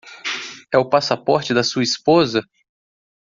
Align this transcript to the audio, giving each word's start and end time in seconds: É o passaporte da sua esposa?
É 0.73 0.79
o 0.79 0.89
passaporte 0.89 1.53
da 1.53 1.63
sua 1.63 1.83
esposa? 1.83 2.41